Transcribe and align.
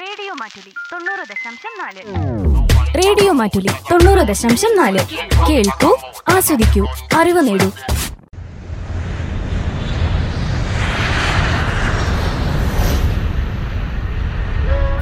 Radio 0.00 0.34
Mattoli 0.34 0.72
തൊണ്ണൂറ് 0.92 1.24
ദശാംശം 1.28 1.72
നാല്. 1.78 2.02
റേഡിയോ 2.96 3.32
മാറ്റുലി 3.32 3.70
തൊണ്ണൂറ് 3.92 4.28
ദശാംശം 4.28 4.76
നാല്. 4.76 4.98
കേൾക്കൂ 5.48 5.98
ആസ്വദിക്കൂ 6.28 6.86
അറിവ് 7.16 7.48
നേടൂ. 7.48 7.68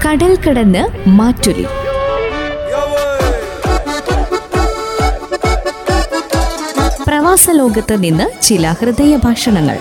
കടൽ 0.07 0.37
കടന്ന് 0.37 0.85
മാറ്റുലി. 1.09 1.67
പ്രവാസ 7.09 7.51
ലോകത്ത് 7.51 8.05
നിന്ന് 8.05 8.43
ചില 8.43 8.73
ഹൃദയ 8.81 9.17
ഭാഷണങ്ങൾ 9.17 9.79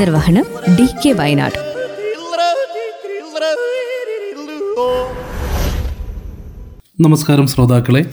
നിർവഹണം 0.00 0.44
ഡി 0.76 0.86
കെ 1.04 1.12
വയനാട്. 1.12 1.58
നമസ്കാരം 7.00 7.46
ശ്രോതാക്കളെ. 7.46 8.04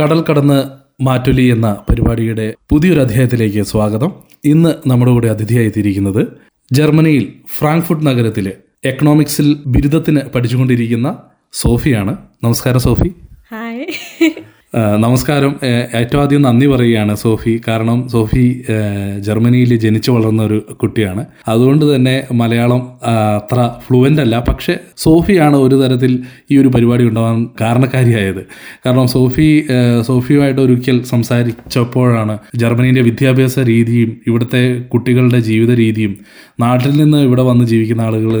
കടൽ 0.00 0.24
കടന്ന് 0.30 0.64
മാറ്റൊലി 1.02 1.42
എന്ന 1.42 1.76
പരിപാടിയുടെ 1.90 2.54
പുതിയൊരു 2.70 3.00
അധ്യായത്തിലേക്ക് 3.00 3.62
സ്വാഗതം. 3.62 4.12
ഇന്ന് 4.44 4.88
നമ്മുടെ 4.88 5.12
കൂടെ 5.12 5.28
അതിഥിയായി 5.28 5.66
എത്തിയിരിക്കുന്നത് 5.66 6.26
ജർമ്മനിയിൽ 6.72 7.32
ഫ്രാങ്ക്ഫുട്ട് 7.58 8.06
നഗരത്തിലെ 8.06 8.52
എക്കണോമിക്സിൽ 8.84 9.56
ബിരുദത്തിന് 9.66 10.20
പഠിച്ചുകൊണ്ടിരിക്കുന്ന 10.20 11.16
സോഫിയാണ്. 11.52 12.16
നമസ്കാരം 12.44 12.80
സോഫി. 12.80 13.12
ഹായ് 13.50 13.86
നമസ്കാരം. 14.74 15.54
ഏറ്റവും 15.94 16.22
ആദ്യം 16.22 16.42
നന്ദി 16.42 16.66
പറയുകയാണ് 16.66 17.14
സോഫി. 17.14 17.60
കാരണം 17.68 18.08
സോഫി 18.08 18.62
ജർമ്മനിയിൽ 19.18 19.76
ജനിച്ചു 19.76 20.10
വളർന്ന 20.10 20.42
ഒരു 20.42 20.58
കുട്ടിയാണ്. 20.82 21.24
അതുകൊണ്ട് 21.48 21.84
തന്നെ 21.94 22.26
മലയാളം 22.32 22.82
അത്ര 23.04 23.70
ഫ്ലുവന്റ് 23.86 24.20
അല്ല. 24.20 24.44
പക്ഷെ 24.48 24.74
സോഫിയാണ് 24.96 25.56
ഒരു 25.56 25.76
തരത്തിൽ 25.82 26.12
ഈ 26.50 26.56
ഒരു 26.56 26.68
പരിപാടി 26.68 27.04
ഉണ്ടാവാൻ 27.04 27.48
കാരണക്കാരിയായത്. 27.60 28.42
കാരണം 28.86 29.08
സോഫി 29.08 29.66
സോഫിയുമായിട്ട് 30.06 30.60
ഒരിക്കൽ 30.60 31.02
സംസാരിച്ചപ്പോഴാണ് 31.02 32.38
ജർമ്മനിയുടെ 32.56 33.00
വിദ്യാഭ്യാസ 33.00 33.58
രീതിയും 33.58 34.20
ഇവിടുത്തെ 34.26 34.62
കുട്ടികളുടെ 34.82 35.40
ജീവിത 35.40 35.74
രീതിയും 35.74 36.14
നാട്ടിൽ 36.60 36.92
നിന്ന് 37.02 37.18
ഇവിടെ 37.18 37.42
വന്ന് 37.42 37.64
ജീവിക്കുന്ന 37.64 38.02
ആളുകൾ 38.02 38.32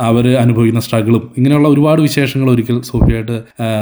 അവർ 0.00 0.36
അനുഭവിക്കുന്ന 0.36 0.80
സ്ട്രഗിളും 0.80 1.22
ഇങ്ങനെയുള്ള 1.36 1.68
ഒരുപാട് 1.68 2.00
വിശേഷങ്ങൾ 2.00 2.50
ഒരിക്കൽ 2.50 2.80
സോഫിയായിട്ട് 2.80 3.36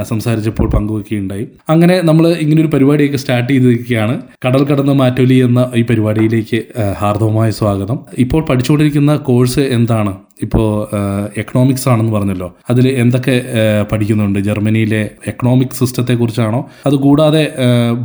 സംസാരിച്ചപ്പോൾ 0.09 0.69
പങ്കുവെക്കുകയുണ്ടായി. 0.71 1.47
അങ്ങനെ 1.69 1.84
നമ്മൾ 1.93 2.29
ഇങ്ങനെ 2.29 2.61
ഒരു 2.61 2.69
പരിപാടിയൊക്കെ 2.69 3.17
സ്റ്റാർട്ട് 3.17 3.53
ചെയ്തിരിക്കുകയാണ്. 3.53 4.23
കടൽ 4.47 4.65
കടന്ന് 4.65 4.93
മാറ്റൊലി 4.93 5.35
എന്ന 5.35 5.71
ഈ 5.77 5.83
പരിപാടിയിലേക്ക് 5.83 6.63
ഹാർദവമായ 6.99 7.51
സ്വാഗതം. 7.51 7.99
ഇപ്പോൾ 8.19 8.45
പഠിച്ചുകൊണ്ടിരിക്കുന്ന 8.45 9.17
കോഴ്സ് 9.17 9.61
എന്താണ്? 9.61 10.17
ഇപ്പോൾ 10.43 10.89
എക്കണോമിക്സ് 11.37 11.89
ആണെന്ന് 11.89 12.13
പറഞ്ഞല്ലോ. 12.13 12.57
അതിൽ 12.71 12.89
എന്തൊക്കെ 12.89 13.43
പഠിക്കുന്നുണ്ട്? 13.93 14.39
ജർമ്മനിയിലെ 14.39 15.11
എക്കണോമിക് 15.27 15.69
സിസ്റ്റത്തെ 15.69 16.15
കുറിച്ചാണോ? 16.15 16.71
അതുകൂടാതെ 16.87 17.53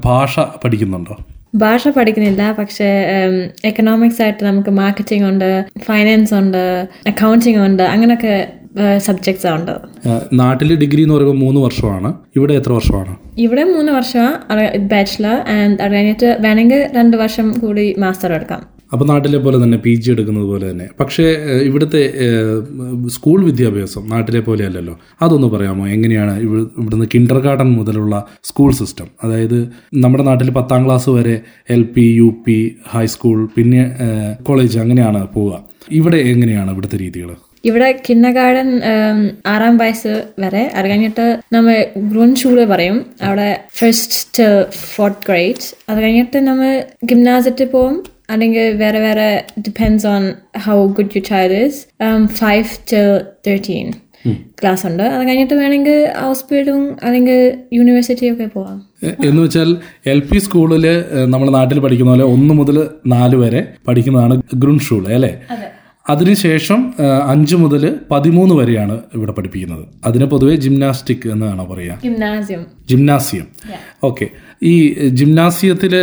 ഭാഷ 0.05 0.39
പഠിക്കുന്നുണ്ടോ? 0.39 1.17
ഭാഷ 1.55 1.88
പഠിക്കുന്നില്ല. 1.88 2.52
പക്ഷേ 2.52 3.05
എക്കണോമിക്സ് 3.66 4.22
ആയിട്ട് 4.22 4.44
നമുക്ക് 4.45 4.69
മാർക്കറ്റിംഗ് 4.69 5.27
ഉണ്ട് 5.27 5.66
ഫൈനാൻസ് 5.85 6.33
ഉണ്ട് 6.33 6.88
അക്കൗണ്ടിങ് 7.07 7.61
ഉണ്ട് 7.66 7.83
അങ്ങനെയൊക്കെ 7.83 8.47
സബ്ജക്ട്സ് 8.98 9.48
ആണ് 9.48 9.67
നാട്ടിൽ 10.34 10.75
ഡിഗ്രി 10.75 11.02
എന്ന് 11.02 11.14
പറയുമ്പോൾ 11.14 11.38
മൂന്ന് 11.38 11.62
വർഷമാണ്. 11.62 12.14
ഇവിടെ 12.36 12.53
എത്ര 12.53 12.72
വർഷമാണ്? 12.72 13.16
ഇവിടെ 13.38 13.64
മൂന്ന് 13.64 13.92
വർഷമാണ് 13.92 14.78
ബാച്ചിലർ 14.78 15.31
ആൻഡ് 15.31 15.81
അത് 15.81 15.92
കഴിഞ്ഞിട്ട് 15.92 16.38
വേണമെങ്കിൽ 16.42 16.88
രണ്ട് 16.95 17.17
വർഷം 17.17 17.52
കൂടി 17.52 17.95
മാസ്റ്റർ 17.97 18.34
എടുക്കാം. 18.34 18.80
അപ്പോൾ 18.94 19.06
നാട്ടിലെ 19.06 19.38
പോലെ 19.38 19.64
തന്നെ 19.64 19.78
പി 19.78 19.95
ജി 19.95 20.12
എടുക്കുന്നത് 20.12 20.44
പോലെ 20.44 20.72
തന്നെ. 20.72 20.88
പക്ഷേ 21.00 21.23
ഇവിടുത്തെ 21.64 22.14
സ്കൂൾ 23.08 23.45
വിദ്യാഭ്യാസം 23.45 24.09
നാട്ടിലെ 24.09 24.40
പോലെ 24.40 24.66
അല്ലല്ലോ. 24.66 25.00
അതൊന്ന് 25.22 25.47
പറയാമോ? 25.47 25.88
എങ്ങനെയാണ് 25.88 26.40
ഇവി- 26.40 26.69
ഇവിടുന്ന് 26.78 27.06
കിൻഡർ 27.16 27.40
ഗാർഡൻ 27.40 27.72
മുതലുള്ള 27.72 28.25
സ്കൂൾ 28.44 28.72
സിസ്റ്റം 28.72 29.06
അതായത് 29.24 29.69
നമ്മുടെ 29.94 30.24
നാട്ടിൽ 30.24 30.50
പത്താം 30.50 30.86
ക്ലാസ് 30.86 31.09
വരെ 31.09 31.41
L 31.69 31.84
P 31.84 32.01
U 32.01 32.36
P 32.46 32.75
high school 32.90 33.50
പിന്നെ 33.56 33.96
കോളേജ് 34.44 34.80
അങ്ങനെയാണ് 34.80 35.28
പോവുക. 35.34 35.63
ഇവിടെ 35.91 36.18
എങ്ങനെയാണ് 36.18 36.72
ഇവിടുത്തെ 36.72 36.97
രീതികൾ 37.00 37.36
ഇവിടെ 37.64 38.02
കിൻഡർ 38.09 38.31
ഗാർഡൻ 38.31 38.70
ആറാം 39.47 39.78
വയസ്സ് 39.78 40.14
വരെ. 40.40 40.64
അത് 40.75 40.90
കഴിഞ്ഞിട്ട് 40.90 41.40
നമ്മൾ 41.53 41.86
ഗ്രൂൺ 42.12 42.36
ഷൂൾ 42.36 42.64
പറയും. 42.66 43.06
അവിടെ 43.22 43.50
ഫസ്റ്റ് 43.80 44.20
ടു 44.40 44.47
ഫോർത്ത് 44.96 45.25
ഗ്രേഡ് 45.30 45.66
അത് 45.90 45.98
കഴിഞ്ഞിട്ട് 46.03 46.38
നമ്മൾ 46.48 46.84
ഗിംനാസത്തിൽ 47.06 47.68
പോകും 47.68 48.03
അല്ലെങ്കിൽ 48.30 48.75
വേറെ 48.78 49.00
വേറെ 49.00 49.44
depends 49.59 50.08
on 50.08 50.34
how 50.66 50.78
good 50.88 51.16
you 51.16 51.22
child 51.22 51.53
is 51.53 51.80
five 52.42 52.66
to 52.94 53.02
thirteen 53.48 53.88
class 54.62 54.84
ഉണ്ട്. 54.88 55.03
അത് 55.03 55.28
കഴിഞ്ഞിട്ട് 55.28 55.53
വേണമെങ്കിൽ 55.53 55.98
ഹൗസ് 56.22 56.44
ബിൽഡും 56.52 56.98
അല്ലെങ്കിൽ 57.03 57.38
യൂണിവേഴ്സിറ്റി 57.74 58.25
ഒക്കെ 58.34 58.46
പോവാം. 58.46 58.78
എന്ന് 59.28 59.42
വെച്ചാൽ 59.42 59.69
എൽ 60.06 60.19
പി 60.19 60.38
സ്കൂളിൽ 60.38 60.86
നമ്മുടെ 61.34 61.52
നാട്ടിൽ 61.52 61.80
പഠിക്കുന്ന 61.80 62.12
പോലെ 62.12 62.24
ഒന്ന് 62.24 62.53
മുതൽ 62.53 62.78
നാല് 63.08 63.36
വരെ 63.36 63.62
പഠിക്കുന്നതാണ് 63.88 64.42
ഗ്രൂൺ 64.56 64.80
ഷൂൾ 64.80 65.14
അല്ലേ 65.18 65.31
അതിനുശേഷം 66.09 66.80
അഞ്ചു 67.28 67.56
മുതൽ 67.56 67.84
പതിമൂന്ന് 68.12 68.56
വരെയാണ് 68.56 68.96
ഇവിടെ 69.16 69.31
പഠിപ്പിക്കുന്നത്. 69.31 69.84
അതിന് 70.06 70.25
പൊതുവെ 70.25 70.56
ജിംനാസ്റ്റിക് 70.56 71.28
എന്നാണ് 71.28 71.64
പറയുക? 71.72 71.97
ജിംനാസിയം 72.03 72.64
ജിംനാസിയം 72.90 73.47
ഓക്കെ 74.03 74.28
ഈ 74.64 74.94
ജിംനാസിയത്തിൽ 75.08 75.96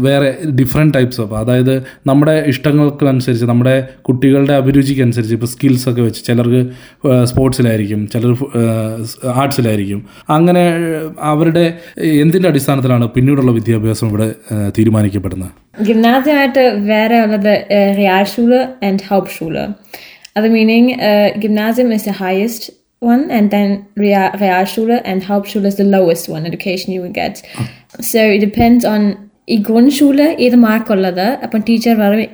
വേറെ 0.00 0.36
ഡിഫറെന്റ് 0.54 0.94
ടൈപ്സ് 0.94 1.20
ഓഫ് 1.20 1.34
അതായത് 1.34 1.82
നമ്മുടെ 2.06 2.44
ഇഷ്ടങ്ങൾക്ക് 2.46 3.04
അനുസരിച്ച് 3.04 3.46
നമ്മുടെ 3.46 3.88
കുട്ടികളുടെ 4.02 4.52
അഭിരുചിക്കനുസരിച്ച് 4.52 5.34
ഇപ്പോൾ 5.34 5.46
സ്കിൽസ് 5.46 5.88
ഒക്കെ 5.88 6.02
വെച്ച് 6.02 6.24
ചിലർക്ക് 6.24 6.66
സ്പോർട്സിലായിരിക്കും 7.24 8.08
ചിലർ 8.08 8.36
ആർട്സിലായിരിക്കും 9.28 10.06
അങ്ങനെ 10.28 10.64
അവരുടെ 11.20 11.78
എന്തിന്റെ 12.02 12.48
അടിസ്ഥാനത്തിലാണ് 12.48 13.08
പിന്നീടുള്ള 13.08 13.52
വിദ്യാഭ്യാസം 13.52 14.08
ഇവിടെ 14.08 14.34
തീരുമാനിക്കപ്പെടുന്നത്? 14.78 15.84
ഗിംനാസിയമായിട്ട് 15.84 16.74
വേറെ 16.76 17.20
ഉള്ളത് 17.20 17.66
റിയാൽ 17.98 18.24
ആൻഡ് 18.84 19.00
ഹൗപ്പ് 19.10 19.30
ഷൂൾ. 19.30 19.58
അത് 20.36 20.48
meaning 20.48 20.94
gymnasium 21.38 21.94
is 21.94 22.08
the 22.08 22.12
highest 22.12 22.83
one 23.12 23.22
and 23.30 23.50
then 23.54 23.68
Real, 24.02 24.30
Realschule 24.42 24.96
and 25.10 25.22
Hauptschule 25.22 25.66
is 25.66 25.76
the 25.82 25.88
lowest 25.96 26.28
one 26.28 26.46
education 26.46 26.92
you 26.94 27.02
will 27.04 27.16
get. 27.22 27.42
Oh. 27.60 27.68
So 28.00 28.20
it 28.36 28.42
depends 28.48 28.84
on 28.94 29.04
ഈ 29.48 29.56
ഗ്രൂൺഷൂൽ 29.56 30.22
ഏത് 30.40 30.54
മാർക്കുള്ളത് 30.54 31.26
അപ്പം 31.44 31.60
ടീച്ചർ 31.68 31.94
പറയും 31.94 32.30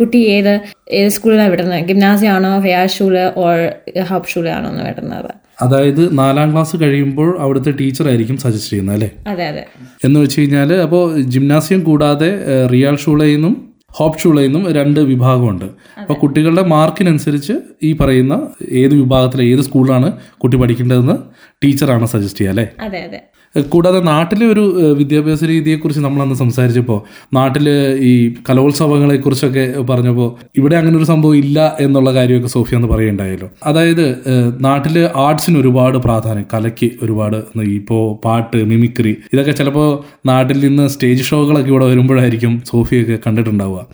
കുട്ടി 0.00 0.18
ഏത് 0.18 0.60
ഏത് 0.92 1.08
സ്കൂളിലാണ് 1.08 1.50
വിടുന്നത്? 1.50 1.84
ഗിംനാസിയം 1.84 2.32
ആണോ 2.32 2.50
റിയാഷൂൽ 2.64 3.18
ഓർ 3.18 3.56
ഹബ് 4.00 4.26
ഷൂൽ 4.32 4.48
ആണോ 4.48 4.70
എന്ന് 4.70 4.84
വിടുന്നത്. 4.84 5.30
അതായത് 5.62 6.18
നാലാം 6.18 6.52
ക്ലാസ് 6.52 6.76
കഴിയുമ്പോൾ 6.76 7.40
അവിടുത്തെ 7.40 7.70
ടീച്ചർ 7.70 8.08
ആയിരിക്കും 8.08 8.36
സജസ്റ്റ് 8.36 8.70
ചെയ്യുന്നത് 8.70 8.96
അല്ലേ? 8.96 9.10
അതെ 9.26 9.46
അതെ. 9.46 9.66
എന്ന് 10.04 10.20
വെച്ച് 10.20 10.40
കഴിഞ്ഞാൽ 10.40 10.74
അപ്പോൾ 10.74 11.20
ജിംനാസിയം 11.20 11.84
കൂടാതെ 11.84 12.30
റിയാൽ 12.72 12.96
ഷൂളയിൽ 12.96 13.34
നിന്നും 13.34 13.67
ഹോപ്പ് 13.98 14.18
ഷൂളയിൽ 14.22 14.50
നിന്നും 14.52 14.72
രണ്ട് 14.78 15.00
വിഭാഗമുണ്ട്. 15.12 15.66
അപ്പോൾ 16.00 16.16
കുട്ടികളുടെ 16.22 16.64
മാർക്കിനനുസരിച്ച് 16.74 17.54
ഈ 17.88 17.92
പറയുന്ന 18.00 18.34
ഏത് 18.82 18.94
വിഭാഗത്തിലെ 19.02 19.44
ഏത് 19.52 19.62
സ്കൂളിലാണ് 19.68 20.10
കുട്ടി 20.44 20.56
പഠിക്കേണ്ടതെന്ന് 20.56 21.16
ടീച്ചറാണ് 21.64 22.06
സജസ്റ്റ് 22.14 22.40
ചെയ്യുക 22.40 22.54
അല്ലേ? 22.54 22.66
അതെ 22.86 23.00
അതെ. 23.08 23.20
കൂടാതെ 23.68 24.00
നാട്ടിലെ 24.00 24.46
ഒരു 24.46 24.94
വിദ്യാഭ്യാസ 24.98 25.44
രീതിയെക്കുറിച്ച് 25.44 26.00
നമ്മളന്ന് 26.00 26.34
സംസാരിച്ചപ്പോൾ 26.34 27.02
നാട്ടിൽ 27.34 27.68
ഈ 28.00 28.34
കലോത്സവങ്ങളെക്കുറിച്ചൊക്കെ 28.50 29.82
പറഞ്ഞപ്പോൾ 29.90 30.36
ഇവിടെ 30.56 30.76
അങ്ങനെ 30.76 30.96
ഒരു 30.96 31.04
സംഭവം 31.04 31.36
ഇല്ല 31.36 31.76
എന്നുള്ള 31.80 32.14
കാര്യമൊക്കെ 32.14 32.48
സോഫിയ 32.48 32.76
എന്ന് 32.76 32.88
പറയുണ്ടായല്ലോ 32.88 33.50
അതായത് 33.66 34.24
നാട്ടിൽ 34.60 35.08
ആർട്സിന് 35.16 35.58
ഒരുപാട് 35.58 35.98
പ്രാധാന്യം 35.98 36.46
കലയ്ക്ക് 36.54 36.90
ഒരുപാട് 37.02 37.36
ഇപ്പോൾ 37.60 38.18
പാട്ട് 38.24 38.56
മിമിക്രി 38.56 39.16
ഇതൊക്കെ 39.32 39.50
ചിലപ്പോൾ 39.50 40.04
നാട്ടിൽ 40.26 40.60
നിന്ന് 40.60 40.88
സ്റ്റേജ് 40.88 41.22
ഷോകളൊക്കെ 41.22 41.68
ഇവിടെ 41.68 41.84
വരുമ്പോഴായിരിക്കും 41.84 42.62
സോഫിയൊക്കെ 42.66 43.18
കണ്ടിട്ടുണ്ടാവുക. 43.26 43.86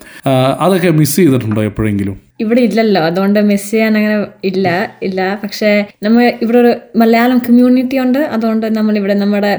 അതൊക്കെ 0.60 0.90
മിസ് 0.90 1.16
ചെയ്തിട്ടുണ്ടോ 1.16 1.62
എപ്പോഴെങ്കിലും? 1.62 2.23
ഇവിടെ 2.40 2.60
ഇല്ലല്ലോ. 2.60 3.00
അതുകൊണ്ട് 3.00 3.40
മിസ് 3.40 3.70
ചെയ്യാൻ 3.70 3.96
അങ്ങനെ 3.96 4.16
ഇല്ല 4.44 4.68
ഇല്ല. 5.02 5.20
പക്ഷേ 5.42 5.70
നമ്മൾ 6.02 6.32
ഇവിടെ 6.42 6.58
ഒരു 6.58 6.72
മലയാളം 6.96 7.38
കമ്മ്യൂണിറ്റി 7.38 7.98
ഉണ്ട്. 7.98 8.18
അതുകൊണ്ട് 8.18 8.66
നമ്മൾ 8.78 8.96
ഇവിടെ 8.98 9.14
നമ്മുടെ 9.14 9.52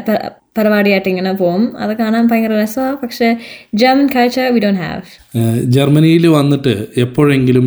പരിപാടിയായിട്ട് 0.58 1.10
ഇങ്ങനെ 1.10 1.32
പോകും 1.34 1.64
അത് 1.78 1.94
കാണാൻ 1.98 2.28
ഭയങ്കര 2.28 2.54
രസമാണ് 2.64 2.98
പക്ഷേ 3.04 3.28
ജർമ്മൻ 3.76 4.08
കാഴ്ച 4.16 4.40
വി 4.56 4.60
ഡോണ്ട് 4.60 4.82
ഹാവ് 4.82 5.02
ജർമ്മനിയിൽ 5.76 6.28
വന്നിട്ട് 6.28 6.74
എപ്പോഴെങ്കിലും 6.98 7.66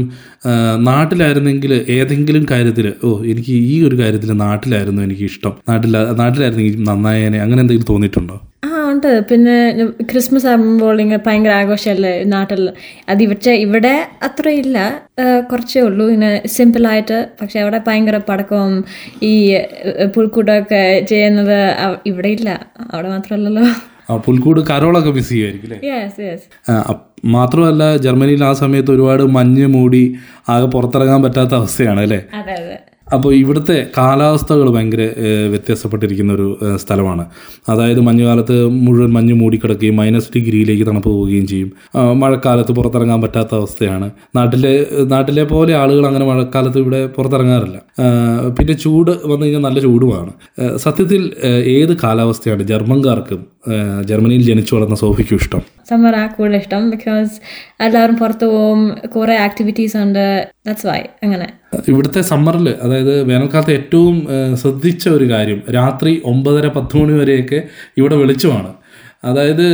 നാട്ടിലായിരുന്നെങ്കിൽ 0.88 1.72
ഏതെങ്കിലും 1.96 2.44
കാര്യത്തിൽ 2.50 2.86
ഓ 3.04 3.08
എനിക്ക് 3.32 3.54
ഈ 3.72 3.74
ഒരു 3.88 3.96
കാര്യത്തിൽ 4.02 4.30
നാട്ടിലായിരുന്നു 4.32 5.02
എനിക്ക് 5.02 5.24
ഇഷ്ടം 5.30 5.54
നാട്ടിൽ 5.68 5.92
നാട്ടിലായിരുന്നെങ്കിൽ 6.22 6.84
നന്നായേനെ. 6.90 7.38
അങ്ങനെ 7.44 7.60
എന്തെങ്കിലും 7.60 7.90
തോന്നിയിട്ടുണ്ടോ? 7.92 8.36
ആ 8.66 8.70
ഉണ്ട്. 8.92 9.10
പിന്നെ 9.30 9.56
ക്രിസ്മസ് 10.10 10.46
ആകുമ്പോൾ 10.52 11.00
ഇങ്ങനെ 11.00 11.20
ഭയങ്കര 11.26 11.52
ആഘോഷമല്ലേ 11.62 12.12
നാട്ടിൽ? 12.34 12.62
അത് 13.08 13.20
ഇവിടെ 13.24 13.52
ഇവിടെ 13.66 13.94
അത്ര 14.28 14.48
ഇല്ല 14.62 14.78
കുറച്ചേ 15.50 15.80
ഉള്ളൂ. 15.88 16.06
ഇങ്ങനെ 16.14 16.40
സിമ്പിളായിട്ട് 16.56 17.18
പക്ഷെ 17.40 17.58
അവിടെ 17.64 17.80
ഭയങ്കര 17.86 18.16
പടക്കവും 18.30 18.74
ഈ 19.22 19.34
പുൽക്കൂട്ടമൊക്കെ 20.16 20.82
ചെയ്യുന്നത് 21.12 21.58
ഇവിടെ 22.06 22.28
ഇല്ല. 22.28 22.50
അവിടെ 22.92 23.08
മാത്രമല്ലല്ലോ. 23.08 23.66
പുൽക്കൂട് 24.08 24.60
കരോളൊക്കെ 24.70 25.10
മിസ് 25.10 25.28
ചെയ്യുമായിരിക്കും 25.28 25.68
അല്ലേ? 25.68 25.78
മാത്രമല്ല 27.30 27.96
ജർമ്മനിയിൽ 27.96 28.44
ആ 28.44 28.52
സമയത്ത് 28.52 28.90
ഒരുപാട് 28.90 29.22
മഞ്ഞ് 29.30 29.66
മൂടി 29.66 30.02
ആകെ 30.48 30.66
പുറത്തിറങ്ങാൻ 30.66 31.22
പറ്റാത്ത 31.22 31.54
അവസ്ഥയാണ് 31.54 32.00
അല്ലേ? 32.00 32.20
അപ്പോൾ 33.14 33.34
ഇവിടുത്തെ 33.34 33.86
കാലാവസ്ഥകൾ 33.98 34.70
ഭയങ്കര 34.70 35.02
വ്യത്യാസപ്പെട്ടിരിക്കുന്ന 35.52 36.32
ഒരു 36.32 36.58
സ്ഥലമാണ്. 36.76 37.24
അതായത് 37.68 38.00
മഞ്ഞുകാലത്ത് 38.00 38.56
മുഴുവൻ 38.66 39.10
മഞ്ഞ് 39.12 39.32
മൂടിക്കിടക്കുകയും 39.32 39.96
മൈനസ് 39.96 40.30
ഡിഗ്രിയിലേക്ക് 40.36 40.86
തണുപ്പ് 40.86 41.08
പോവുകയും 41.08 41.46
ചെയ്യും. 41.46 41.70
മഴക്കാലത്ത് 42.14 42.72
പുറത്തിറങ്ങാൻ 42.72 43.22
പറ്റാത്ത 43.22 43.54
അവസ്ഥയാണ്. 43.54 44.10
നാട്ടിലെ 44.36 44.86
നാട്ടിലെ 45.12 45.44
പോലെ 45.44 45.74
ആളുകൾ 45.74 46.06
അങ്ങനെ 46.06 46.26
മഴക്കാലത്ത് 46.26 46.78
ഇവിടെ 46.78 47.06
പുറത്തിറങ്ങാറില്ല. 47.06 47.78
പിന്നെ 48.58 48.72
ചൂട് 48.72 49.10
വന്നു 49.10 49.44
കഴിഞ്ഞാൽ 49.44 49.60
നല്ല 49.60 49.78
ചൂടുമാണ്. 49.78 50.32
സത്യത്തിൽ 50.76 51.22
ഏത് 51.76 51.96
കാലാവസ്ഥയാണ് 52.04 52.62
ജർമ്മൻകാർക്കും 52.62 53.46
ജർമ്മനിയിൽ 54.04 54.42
ജനിച്ചു 54.42 54.74
വളർന്ന 54.74 54.94
സോഫിക്കും 54.94 55.36
ഇഷ്ടം? 55.36 55.62
സമ്മറാ 55.88 56.26
കൂടുതൽ 56.26 56.56
ഇഷ്ടം 56.56 56.90
ബിക്കോസ് 56.90 57.34
എല്ലാവരും 57.84 58.16
പുറത്തു 58.16 58.46
പോകും. 58.46 58.80
കുറേ 59.16 59.34
ആക്ടിവിറ്റീസ് 59.36 59.96
ഉണ്ട്. 59.96 60.48
ഇവിടുത്തെ 61.88 62.20
സമ്മറിൽ 62.20 62.68
അതായത് 62.82 63.14
വേനൽക്കാലത്ത് 63.22 63.70
ഏറ്റവും 63.70 64.16
ശ്രദ്ധിച്ച 64.54 65.08
ഒരു 65.08 65.26
കാര്യം 65.30 65.62
രാത്രി 65.70 66.12
ഒമ്പതര 66.24 66.66
പത്ത് 66.68 66.96
മണി 66.96 67.12
വരെയൊക്കെ 67.12 67.62
ഇവിടെ 67.96 68.16
വെളിച്ചമാണ്. 68.16 68.70
അതായത് 69.24 69.66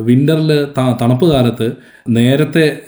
വിന്ററിൽ 0.00 0.66
തണുപ്പ് 1.00 1.32
കാലത്ത് 1.32 1.72
നേരത്തെ 2.08 2.78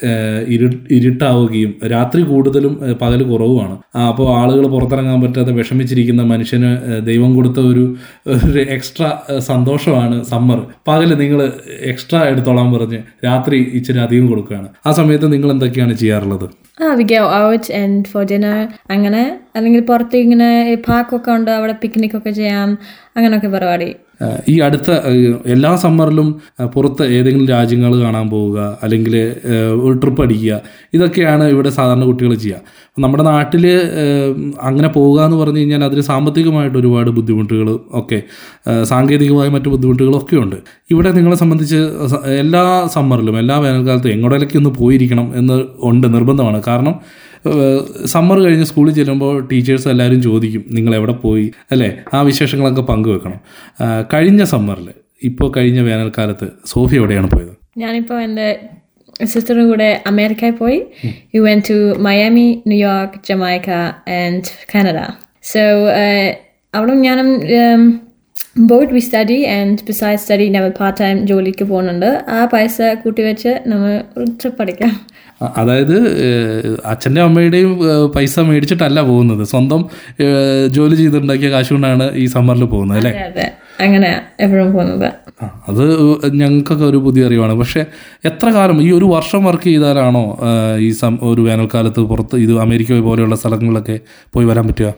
ഇരു 0.49 0.69
ഇരുട്ടാവുകയും 0.91 1.73
രാത്രി 1.85 2.23
കൂടുതലും 2.23 2.97
പകൽ 3.01 3.23
കുറവുമാണ്. 3.23 3.77
അപ്പോൾ 4.09 4.37
ആളുകൾ 4.37 4.67
പുറത്തിറങ്ങാൻ 4.67 5.21
പറ്റാതെ 5.21 5.53
വിഷമിച്ചിരിക്കുന്ന 5.53 6.23
മനുഷ്യന് 6.23 7.03
ദൈവം 7.07 7.37
കൊടുത്ത 7.37 7.59
ഒരു 7.59 7.97
ഒരു 8.27 8.61
എക്സ്ട്രാ 8.61 9.23
സന്തോഷമാണ് 9.39 10.25
സമ്മർ 10.25 10.67
പകൽ 10.89 11.15
നിങ്ങൾ 11.15 11.53
എക്സ്ട്രാ 11.81 12.23
എടുത്തോളാൻ 12.25 12.73
പറഞ്ഞ് 12.73 13.01
രാത്രി 13.25 13.59
ഇച്ചിരി 13.73 13.99
അധികം 13.99 14.27
കൊടുക്കുകയാണ്. 14.27 14.69
ആ 14.87 14.93
സമയത്ത് 14.93 15.33
നിങ്ങൾ 15.33 15.51
എന്തൊക്കെയാണ് 15.51 15.95
ചെയ്യാറുള്ളത് 15.95 16.49
അങ്ങനെ 18.91 19.41
അല്ലെങ്കിൽ 19.57 19.81
പുറത്ത് 19.81 20.17
ഇങ്ങനെ 20.17 20.77
പാർക്കൊക്കെ 20.89 21.31
ഉണ്ട് 21.31 21.51
അവിടെ 21.51 21.73
പിക്നിക് 21.83 22.17
ഒക്കെ 22.17 22.31
ചെയ്യാം 22.31 22.79
അങ്ങനെയൊക്കെ 23.17 23.49
പരിപാടി. 23.49 23.95
ഈ 24.49 24.61
അടുത്ത 24.61 24.91
എല്ലാ 25.47 25.77
സമ്മറിലും 25.77 26.35
പുറത്ത് 26.75 27.03
ഏതെങ്കിലും 27.03 27.49
രാജ്യങ്ങൾ 27.49 28.03
കാണാൻ 28.03 28.31
പോവുക 28.31 28.79
അല്ലെങ്കിൽ 28.83 29.15
ഒരു 29.83 29.99
ട്രിപ്പ് 29.99 30.23
അടിക്കുക 30.23 30.61
ഇതൊക്കെയാണ് 30.95 31.45
ഇവിടെ 31.45 31.69
സാധാരണ 31.69 32.05
കുട്ടികൾ 32.05 32.35
ചെയ്യുക. 32.35 32.61
നമ്മുടെ 32.99 33.25
നാട്ടിൽ 33.25 33.67
അങ്ങനെ 34.61 34.89
പോവുക 34.89 35.25
എന്ന് 35.25 35.37
പറഞ്ഞു 35.37 35.59
കഴിഞ്ഞാൽ 35.59 35.85
അതിന് 35.85 36.01
സാമ്പത്തികമായിട്ട് 36.01 36.79
ഒരുപാട് 36.79 37.11
ബുദ്ധിമുട്ടുകൾ 37.11 37.79
ഒക്കെ 37.93 38.23
സാങ്കേതികമായ 38.83 39.49
മറ്റു 39.49 39.69
ബുദ്ധിമുട്ടുകളൊക്കെ 39.69 40.37
ഉണ്ട്. 40.37 40.57
ഇവിടെ 40.91 41.13
നിങ്ങളെ 41.13 41.37
സംബന്ധിച്ച് 41.37 41.81
എല്ലാ 42.39 42.87
സമ്മറിലും 42.87 43.39
എല്ലാ 43.39 43.59
വേനൽക്കാലത്തും 43.59 44.11
എങ്ങോട്ടേക്ക് 44.11 44.57
ഒന്ന് 44.57 44.71
പോയിരിക്കണം 44.71 45.33
എന്ന് 45.37 45.65
ഉണ്ട് 45.83 46.15
നിർബന്ധമാണ്. 46.15 46.63
കാരണം 46.69 47.01
സമ്മർ 48.07 48.39
കഴിഞ്ഞ് 48.41 48.65
സ്കൂളിൽ 48.65 48.95
ചെല്ലുമ്പോൾ 48.95 49.49
ടീച്ചേഴ്സ് 49.53 49.89
എല്ലാവരും 49.89 50.23
ചോദിക്കും 50.23 50.65
നിങ്ങൾ 50.71 50.95
എവിടെ 50.95 51.13
പോയി? 51.13 51.53
അല്ലേ? 51.71 51.99
ആ 52.15 52.23
വിശേഷങ്ങളൊക്കെ 52.23 52.83
പങ്കുവെക്കണം. 52.83 53.41
കഴിഞ്ഞ 54.15 54.45
സമ്മറിൽ 54.45 54.89
ഇപ്പോൾ 55.23 55.53
കഴിഞ്ഞ 55.57 55.81
വേനൽക്കാലത്ത് 55.81 56.49
സോഫി 56.67 56.97
എവിടെയാണ് 56.97 57.31
പോയത്? 57.31 57.55
ഞാനിപ്പോൾ 57.79 58.21
എന്റെ 58.23 58.61
സിസ്റ്ററും 59.25 59.69
കൂടെ 59.69 60.03
അമേരിക്കയിൽ 60.07 60.51
പോയി. 60.51 60.79
You 61.35 61.41
went 61.41 61.63
to 61.71 61.95
Miami 61.99 62.63
New York 62.67 63.21
Jamaica 63.29 63.71
and 64.21 64.43
Canada 64.75 65.01
so 65.43 65.61
അവിടെ 66.75 66.93
ഞാനും 66.93 67.29
both 68.71 68.91
we 68.95 69.01
study 69.07 69.39
and 69.57 69.85
beside 69.89 70.21
study 70.23 70.47
നമ്മൾ 70.55 70.73
പാർട്ട് 70.81 70.99
ടൈം 71.01 71.19
ജോലിക്ക് 71.31 71.65
പോകുന്നുണ്ട്. 71.71 72.11
ആ 72.37 72.39
പൈസ 72.55 72.77
കൂട്ടി 73.05 73.23
വെച്ച് 73.29 73.53
നമ്മൾ 73.71 73.93
ട്രിപ്പ് 74.41 74.63
അടിക്കാം 74.63 74.93
അതായത് 75.61 75.97
അച്ഛന്റെ 76.91 77.21
അമ്മയുടെയും 77.21 77.73
പൈസ 78.17 78.41
മേടിച്ചിട്ടല്ല 78.49 79.01
പോകുന്നത്. 79.09 79.43
സ്വന്തം 79.53 79.81
ജോലി 80.77 80.97
ചെയ്തുണ്ടാക്കിയ 81.01 81.51
കാശുകൊണ്ടാണ് 81.55 82.07
ഈ 82.23 82.27
സമ്മറിൽ 82.35 82.65
പോകുന്നത് 82.75 82.99
അല്ലേ? 82.99 83.47
അങ്ങനെ 83.87 84.11
എപ്പോഴും 84.45 84.71
പോകുന്നത്. 84.73 85.09
അത് 85.69 85.85
ഞങ്ങൾക്കൊക്കെ 86.35 86.85
ഒരു 86.85 86.97
പുതിയ 86.97 87.27
അറിവാണ്. 87.27 87.55
പക്ഷേ 87.55 87.85
എത്ര 88.25 88.49
കാലം 88.49 88.83
ഈ 88.83 88.91
ഒരു 88.93 89.05
വർഷം 89.05 89.45
വർക്ക് 89.45 89.65
ചെയ്താലാണോ 89.65 90.39
ഈ 90.79 90.91
സം 90.91 91.19
ഒരു 91.23 91.41
വേനൽക്കാലത്ത് 91.41 92.01
പുറത്ത് 92.01 92.37
ഇത് 92.37 92.59
അമേരിക്ക 92.59 93.01
പോലെയുള്ള 93.01 93.37
സ്ഥലങ്ങളിലൊക്കെ 93.37 93.99
പോയി 94.33 94.47
വരാൻ 94.47 94.67
പറ്റുക? 94.69 94.95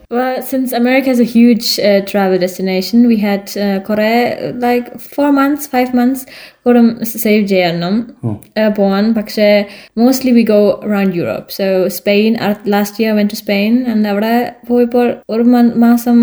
Since 0.51 0.75
America 0.75 0.93
America 1.05 1.23
a 1.23 1.33
huge 1.33 2.03
travel 2.13 2.39
destination 2.39 3.09
we 3.09 3.15
destination, 3.15 3.79
കുറേ 3.79 4.13
like 4.63 4.87
four 5.17 5.31
months 5.31 5.69
five 5.69 5.97
months 5.97 6.25
കൂടും 6.65 6.87
സേവ് 7.05 7.47
ചെയ്യണം. 7.47 7.95
പോവാൻ. 8.77 9.05
പക്ഷേ 9.15 9.49
mostly 9.99 10.33
we 10.33 10.43
go 10.43 10.61
around 10.87 11.17
Europe 11.17 11.53
so 11.59 11.67
Spain 11.89 12.37
last 12.69 13.05
year 13.05 13.15
went 13.17 13.27
to 13.27 13.35
Spain 13.35 13.73
and 13.89 14.09
അവിടെ 14.09 14.35
പോയപ്പോൾ 14.69 15.09
ഒരു 15.31 15.43
മാസം 15.77 16.19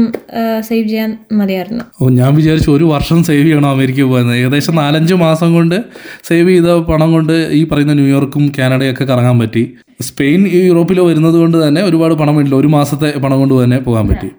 സേവ് 0.60 0.88
ചെയ്യാൻ 0.88 1.12
മതിയായിരുന്നു. 1.32 1.84
ഓ 2.02 2.10
ഞാൻ 2.10 2.32
വിചാരിച്ചു 2.36 2.72
ഒരു 2.72 2.84
വർഷം 2.84 3.24
സേവ് 3.24 3.46
ചെയ്യണം 3.46 3.70
അമേരിക്ക 3.70 4.02
പോകുന്നത് 4.04 4.38
ഏകദേശം 4.38 4.76
നാലഞ്ച് 4.76 5.14
മാസം 5.26 5.54
കൊണ്ട് 5.54 5.78
സേവ് 6.24 6.50
ചെയ്ത 6.50 6.72
പണം 6.90 7.12
കൊണ്ട് 7.12 7.34
ഈ 7.60 7.64
പറയുന്ന 7.68 7.94
ന്യൂയോർക്കും 7.94 8.52
കാനഡയൊക്കെ 8.58 9.04
കറങ്ങാൻ 9.04 9.40
പറ്റി. 9.40 9.64
സ്പെയിൻ 10.10 10.42
യൂറോപ്പിലോ 10.68 11.04
വരുന്നത് 11.10 11.38
കൊണ്ട് 11.42 11.58
തന്നെ 11.64 11.82
ഒരുപാട് 11.90 12.14
പണം 12.22 12.34
വേണ്ടില്ല 12.38 12.58
ഒരു 12.62 12.70
മാസത്തെ 12.76 13.10
പണം 13.24 13.38
കൊണ്ട് 13.42 13.54
തന്നെ 13.64 13.78
പോകാൻ 13.88 14.06
പറ്റി. 14.10 14.30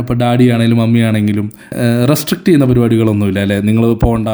ഇപ്പോൾ 0.00 0.16
ഡാഡി 0.22 0.46
ആണെങ്കിലും 0.54 0.78
മമ്മി 0.82 1.00
ആണെങ്കിലും 1.08 1.46
റെസ്ട്രിക്റ്റ് 2.10 2.46
ചെയ്യുന്ന 2.48 2.66
പരിപാടികളൊന്നുമില്ല 2.70 3.40
അല്ലേ? 3.46 3.58
നിങ്ങൾ 3.68 3.84
പോകണ്ട 4.04 4.28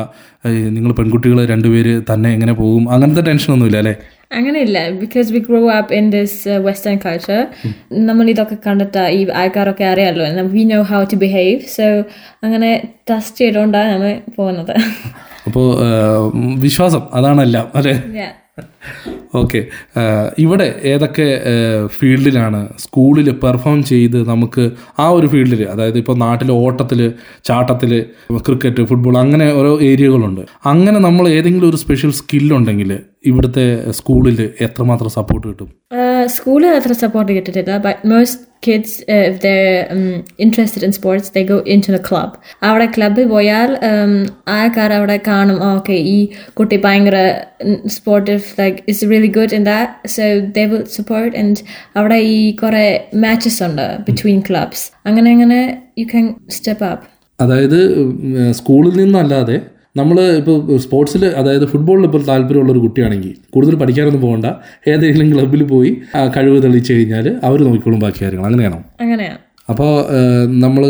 നിങ്ങൾ 0.76 0.90
പെൺകുട്ടികൾ 0.98 1.38
രണ്ടുപേര് 1.52 1.92
തന്നെ 2.10 2.28
എങ്ങനെ 2.36 2.54
പോകും? 2.60 2.84
അങ്ങനത്തെ 2.94 3.24
ടെൻഷനൊന്നുമില്ല 3.28 3.78
അല്ലേ? 3.82 3.94
അങ്ങനെയില്ല. 4.38 4.78
Because 5.02 5.28
we 5.34 5.40
grow 5.48 5.60
up 5.78 5.94
in 5.98 6.06
this 6.14 6.38
western 6.66 6.96
culture 7.04 7.42
നമ്മൾ 8.08 8.26
ഇതൊക്കെ 8.32 8.56
കണ്ടിട്ട് 8.66 9.04
ഈ 9.18 9.20
ആൾക്കാരൊക്കെ 9.42 9.86
അറിയാമല്ലോ 9.92 10.46
we 10.56 10.64
know 10.72 10.80
how 10.92 11.02
to 11.12 11.18
behave 11.24 11.60
so 11.76 11.86
അങ്ങനെ 12.46 12.70
ടെസ്റ്റ് 13.10 13.38
ചെയ്തുകൊണ്ടാണ് 13.42 13.90
നമ്മൾ 13.94 14.10
പോകുന്നത്. 14.38 14.74
അപ്പോൾ 15.48 15.68
വിശ്വാസം 16.66 17.04
അതാണല്ല 17.20 17.58
അല്ലേ. 17.80 17.94
ഓക്കെ 19.42 19.60
ഇവിടെ 20.38 20.66
ഏതൊക്കെ 20.92 21.26
ഫീൽഡിലാണ് 21.98 22.60
സ്കൂളിൽ 22.78 23.28
പെർഫോം 23.44 23.78
ചെയ്ത് 23.82 24.18
നമുക്ക് 24.28 24.64
ആ 24.98 25.08
ഒരു 25.08 25.26
ഫീൽഡിൽ 25.26 25.62
അതായത് 25.72 25.98
ഇപ്പോൾ 25.98 26.16
നാട്ടിൽ 26.16 26.50
ഓട്ടത്തിൽ 26.52 27.00
ചാട്ടത്തിൽ 27.44 27.92
ക്രിക്കറ്റ് 28.46 28.84
ഫുട്ബോൾ 28.90 29.16
അങ്ങനെ 29.18 29.48
ഓരോ 29.52 29.72
ഏരിയകളുണ്ട്. 29.90 30.42
അങ്ങനെ 30.66 30.98
നമ്മൾ 30.98 31.26
ഏതെങ്കിലും 31.28 31.68
ഒരു 31.70 31.80
സ്പെഷ്യൽ 31.84 32.12
സ്കില്ലുണ്ടെങ്കിൽ 32.20 32.92
ഇവിടുത്തെ 33.26 33.66
സ്കൂളിൽ 33.90 34.38
എത്രമാത്രം 34.66 35.10
സപ്പോർട്ട് 35.18 35.46
കിട്ടും? 35.48 35.70
സ്കൂളിൽ 36.28 36.68
അത്ര 36.68 36.92
സപ്പോർട്ട് 36.92 37.30
കിട്ടിയിട്ടില്ല 37.32 37.76
but 37.78 38.00
most 38.06 38.42
kids 38.66 38.96
if 39.26 39.38
they 39.42 39.48
interested 40.38 40.84
in 40.84 40.92
sports 40.92 41.30
they 41.34 41.42
go 41.50 41.56
into 41.86 41.92
the 41.92 41.98
club 42.08 42.34
അവിടെ 42.62 42.86
ക്ലബിൽ 42.86 43.26
പോയാൽ 43.26 43.70
um, 43.90 44.14
ആൾക്കാർ 44.48 44.92
അവിടെ 44.92 45.16
കാണും. 45.28 45.58
ഓക്കെ 45.70 45.96
ഈ 46.08 46.16
കുട്ടി 46.54 46.76
ഭയങ്കര 46.76 47.18
sportive 47.86 48.42
like 48.58 48.78
it's 48.88 49.10
really 49.10 49.28
good 49.28 49.54
in 49.54 49.64
that 49.64 50.08
so 50.08 50.26
they 50.54 50.64
will 50.64 50.84
support 50.84 51.32
and 51.38 51.62
അവിടെ 51.96 52.18
ഈ 52.32 52.38
കുറേ 52.54 52.86
മാച്ചസ് 53.16 53.62
ഉണ്ട് 53.62 53.86
ബിറ്റ്വീൻ 54.08 54.40
ക്ലബ്സ് 54.40 54.86
അങ്ങനെ 55.04 55.30
അങ്ങനെ 55.30 55.60
യു 55.98 56.06
ക്യാൻ 56.06 56.26
സ്റ്റെപ്പ് 56.48 56.84
അപ്പ് 56.84 57.06
അതായത് 57.38 57.80
സ്കൂളിൽ 58.52 58.94
നിന്നല്ലാതെ 58.96 59.56
നമ്മൾ 59.96 60.16
ഇപ്പോൾ 60.38 60.56
സ്പോർട്സിൽ 60.78 61.24
അതായത് 61.36 61.66
ഫുട്ബോളിൽ 61.66 62.04
ഇപ്പോൾ 62.04 62.22
താല്പര്യമുള്ള 62.26 62.72
ഒരു 62.72 62.78
കുട്ടിയാണെങ്കിൽ 62.78 63.32
കൂടുതൽ 63.50 63.74
പഠിക്കാനൊന്നും 63.74 64.20
പോകണ്ട 64.20 64.46
ഏതെങ്കിലും 64.88 65.28
ക്ലബ്ബിൽ 65.34 65.62
പോയി 65.66 65.90
കഴിവ് 66.36 66.62
തെളിയിച്ചു 66.62 66.92
കഴിഞ്ഞാൽ 66.92 67.28
അവർ 67.44 67.60
നോക്കിക്കോളും 67.62 68.00
ബാക്കി 68.00 68.20
കാര്യങ്ങൾ 68.24 68.46
അങ്ങനെയാണോ? 68.46 68.80
അങ്ങനെയാണ് 69.00 69.38
അപ്പോൾ 69.68 69.92
നമ്മൾ 70.58 70.82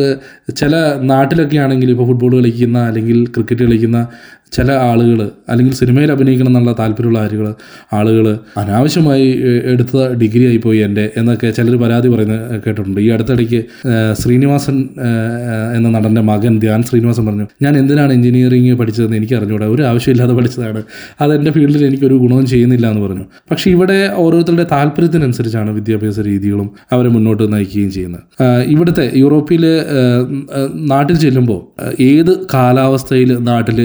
ചില 0.57 0.73
നാട്ടിലൊക്കെ 1.03 1.57
ആണെങ്കിൽ 1.57 1.91
ഇപ്പോൾ 1.91 2.07
ഫുട്ബോൾ 2.07 2.33
കളിക്കുന്ന 2.35 2.79
അല്ലെങ്കിൽ 2.89 3.19
ക്രിക്കറ്റ് 3.27 3.63
കളിക്കുന്ന 3.63 4.01
ചില 4.53 4.73
ആളുകൾ 4.73 5.31
അല്ലെങ്കിൽ 5.49 5.75
സിനിമയിൽ 5.75 6.13
അഭിനയിക്കണം 6.13 6.49
എന്നുള്ള 6.49 6.73
താല്പര്യമുള്ള 6.79 7.19
ആളുകൾ 7.19 7.55
ആളുകൾ 7.93 8.39
അനാവശ്യമായി 8.57 9.27
എടുത്ത 9.65 9.97
ഡിഗ്രി 10.23 10.47
ആയിപ്പോയി 10.47 10.79
എന്റെ 10.79 11.11
എന്നൊക്കെ 11.17 11.51
ചിലർ 11.51 11.77
പരാതി 11.77 12.09
പറയുന്നത് 12.09 12.63
കേട്ടിട്ടുണ്ട്. 12.67 13.01
ഈ 13.01 13.09
അടുത്തിടയ്ക്ക് 13.09 13.65
ശ്രീനിവാസൻ 14.23 14.89
എന്ന 15.77 15.89
നടന്റെ 15.89 16.21
മകൻ 16.21 16.59
ധ്യാൻ 16.61 16.83
ശ്രീനിവാസൻ 16.83 17.27
പറഞ്ഞു 17.27 17.47
ഞാൻ 17.63 17.79
എന്തിനാണ് 17.79 18.13
എഞ്ചിനീയറിംഗ് 18.13 18.75
പഠിച്ചതെന്ന് 18.75 19.17
എനിക്ക് 19.17 19.35
അറിഞ്ഞൂടാ. 19.35 19.67
ഒരു 19.67 19.83
ആവശ്യമില്ലാതെ 19.83 20.35
പഠിച്ചതാണ്. 20.35 20.83
അത് 21.21 21.35
എന്റെ 21.37 21.51
ഫീൽഡിൽ 21.51 21.87
എനിക്കൊരു 21.87 22.15
ഗുണവും 22.15 22.47
ചെയ്യുന്നില്ല 22.47 22.87
എന്ന് 22.91 23.03
പറഞ്ഞു. 23.07 23.25
പക്ഷേ 23.51 23.71
ഇവിടെ 23.71 24.11
ഓരോരുത്തരുടെ 24.15 24.67
താല്പര്യത്തിനനുസരിച്ചാണ് 24.73 25.71
വിദ്യാഭ്യാസ 25.71 26.19
രീതികളും 26.21 26.71
അവരെ 26.93 27.09
മുന്നോട്ട് 27.09 27.53
നയിക്കുകയും 27.53 27.91
ചെയ്യുന്നത്. 27.91 28.23
ഇവിടുത്തെ 28.67 29.11
യൂറോപ്പിൽ 29.15 29.65
നാട്ടിൽ 30.75 31.17
ചെല്ലുമ്പോൾ 31.17 31.61
ഏത് 32.01 32.47
കാലാവസ്ഥയിൽ 32.55 33.39
നാട്ടിൽ 33.39 33.79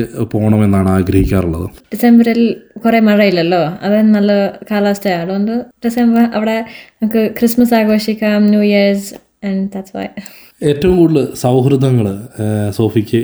പോകണമെന്നാണ് 0.51 0.89
ആഗ്രഹിക്കാറുള്ളത്. 0.89 1.65
ഡിസംബറിൽ 1.93 2.41
കുറെ 2.85 2.99
മഴയില്ലല്ലോ? 2.99 3.63
അത് 3.81 3.97
നല്ല 4.17 4.31
കാലാവസ്ഥയാണ് 4.71 5.23
അതുകൊണ്ട് 5.25 5.55
ഡിസംബർ 5.85 6.23
അവിടെ 6.37 6.57
നമുക്ക് 7.01 7.23
ക്രിസ്മസ് 7.39 7.75
ആഘോഷിക്കാം 7.81 8.47
New 8.53 8.63
Year's 8.69 9.11
and 9.49 9.65
that's 9.73 9.97
why 9.97 10.07
ഏറ്റവും 10.69 10.97
കൂടുതൽ 10.97 11.23
സൗഹൃദങ്ങൾ 11.35 12.07
സോഫിക്ക് 12.77 13.19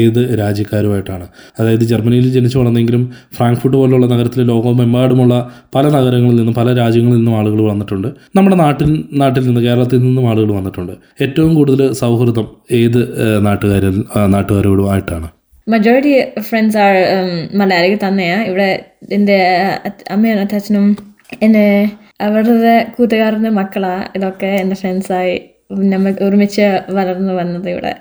ഏത് 0.00 0.18
രാജ്യക്കാരുമായിട്ടാണ്? 0.40 1.26
അതായത് 1.58 1.84
ജർമ്മനിയിൽ 1.92 2.26
ജനിച്ചു 2.30 2.58
വളർന്നെങ്കിലും 2.58 3.04
ഫ്രാങ്ക്ഫുട്ട് 3.36 3.76
പോലുള്ള 3.76 4.06
നഗരത്തിൽ 4.06 4.42
ലോകമെമ്പാടുമുള്ള 4.50 5.34
പല 5.74 5.84
നഗരങ്ങളിൽ 5.96 6.36
നിന്നും 6.36 6.54
പല 6.54 6.74
രാജ്യങ്ങളിൽ 6.74 7.16
നിന്നും 7.16 7.36
ആളുകൾ 7.38 7.60
വന്നിട്ടുണ്ട്. 7.70 8.08
നമ്മുടെ 8.36 8.56
നാട്ടിൽ 8.56 8.90
നാട്ടിൽ 9.12 9.42
നിന്ന് 9.46 9.60
കേരളത്തിൽ 9.60 10.00
നിന്നും 10.06 10.26
ആളുകൾ 10.30 10.52
വന്നിട്ടുണ്ട്. 10.58 10.92
ഏറ്റവും 11.22 11.54
കൂടുതൽ 11.54 11.92
സൗഹൃദം 11.92 12.48
ഏത് 12.80 13.00
നാട്ടുകാരിൽ 13.46 13.96
നാട്ടുകാരോടുമായിട്ടാണ്? 14.26 15.28
Majority 15.66 16.14
ഫ്രണ്ട്സ് 16.48 16.78
ആർ 16.78 16.94
മലയാളിക്ക് 16.94 17.54
um, 17.54 17.60
മലയാളികൾ 17.60 17.98
തന്നെയാണ് 18.06 18.44
ഇവിടെ 18.50 18.68
എന്റെ 19.16 19.38
അമ്മയും 20.14 20.40
അച്ഛനും 20.42 20.86
എന്റെ 21.42 21.64
അവരുടെ 22.26 22.74
കൂട്ടുകാരുടെ 22.96 23.50
മക്കളാ. 23.60 23.94
ഇതൊക്കെ 24.16 24.50
എന്റെ 24.62 24.76
ഫ്രണ്ട്സായി 24.80 25.34
നമ്മൾ 25.92 26.12
ഒരുമിച്ച് 26.26 26.66
വളർന്നു 26.96 27.32
വന്നത് 27.32 27.68
ഇവിടെ. 27.74 27.92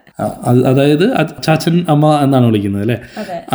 അതായത് 0.70 1.06
അച്ചാച്ചൻ 1.22 1.76
അമ്മ 1.94 2.06
എന്നാണ് 2.24 2.46
വിളിക്കുന്നത് 2.50 2.84
അല്ലേ? 2.86 2.98